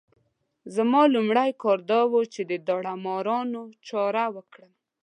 [0.75, 4.71] زما لومړی کار دا وو چې د داړه مارانو چاره وکړم.